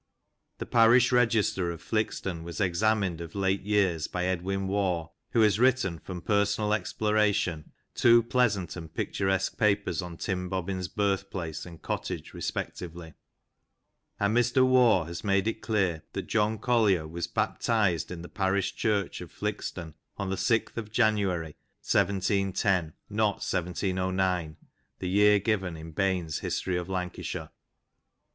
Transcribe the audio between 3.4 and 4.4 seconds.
years by